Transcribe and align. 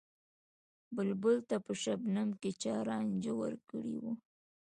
بلبل 0.95 1.37
ته 1.49 1.55
په 1.65 1.71
شبنم 1.81 2.29
کــــې 2.41 2.51
چا 2.61 2.75
رانجه 2.89 3.33
ور 3.39 3.53
کـــړي 3.69 3.95
وو 4.01 4.13